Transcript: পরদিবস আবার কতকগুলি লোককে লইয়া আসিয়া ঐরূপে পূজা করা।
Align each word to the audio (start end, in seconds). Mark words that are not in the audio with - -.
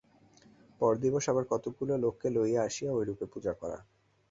পরদিবস 0.81 1.25
আবার 1.31 1.43
কতকগুলি 1.51 1.93
লোককে 2.03 2.27
লইয়া 2.35 2.61
আসিয়া 2.67 2.91
ঐরূপে 2.93 3.25
পূজা 3.33 3.53
করা। 3.53 3.77